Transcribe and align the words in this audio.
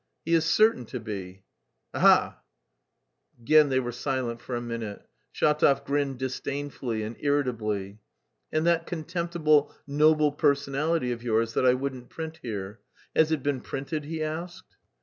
"He 0.25 0.33
is 0.33 0.45
certain 0.45 0.85
to 0.85 0.99
be." 0.99 1.43
"Ha 1.93 1.99
ha!" 1.99 2.39
Again 3.39 3.69
they 3.69 3.79
were 3.79 3.91
silent 3.91 4.41
for 4.41 4.55
a 4.55 4.59
minute. 4.59 5.05
Shatov 5.31 5.85
grinned 5.85 6.17
disdainfully 6.17 7.03
and 7.03 7.15
irritably. 7.19 7.99
"And 8.51 8.65
that 8.65 8.87
contemptible 8.87 9.71
'Noble 9.85 10.31
Personality' 10.31 11.11
of 11.11 11.21
yours, 11.21 11.53
that 11.53 11.67
I 11.67 11.75
wouldn't 11.75 12.09
print 12.09 12.39
here. 12.41 12.79
Has 13.15 13.31
it 13.31 13.43
been 13.43 13.61
printed?" 13.61 14.05
he 14.05 14.23
asked. 14.23 14.75